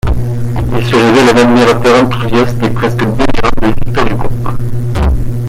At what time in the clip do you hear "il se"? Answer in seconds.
0.77-0.95